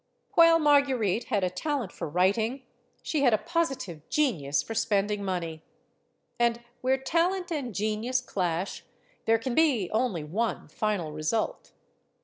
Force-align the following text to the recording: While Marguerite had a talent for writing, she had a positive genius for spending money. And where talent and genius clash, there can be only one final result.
While 0.33 0.57
Marguerite 0.57 1.25
had 1.25 1.43
a 1.43 1.51
talent 1.51 1.91
for 1.91 2.09
writing, 2.09 2.63
she 3.03 3.21
had 3.21 3.35
a 3.35 3.37
positive 3.37 4.09
genius 4.09 4.63
for 4.63 4.73
spending 4.73 5.23
money. 5.23 5.61
And 6.39 6.59
where 6.81 6.97
talent 6.97 7.51
and 7.51 7.75
genius 7.75 8.19
clash, 8.19 8.83
there 9.25 9.37
can 9.37 9.53
be 9.53 9.91
only 9.91 10.23
one 10.23 10.69
final 10.69 11.11
result. 11.11 11.73